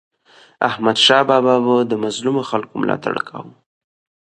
احمدشاه 0.69 1.23
بابا 1.29 1.55
به 1.65 1.75
د 1.91 1.93
مظلومو 2.03 2.41
خلکو 2.49 2.73
ملاتړ 2.81 3.15
کاوه. 3.27 3.53